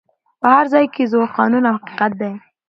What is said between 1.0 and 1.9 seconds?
زور قانون او